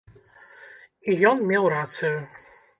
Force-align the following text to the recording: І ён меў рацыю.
І 1.09 1.19
ён 1.33 1.37
меў 1.53 1.71
рацыю. 1.77 2.19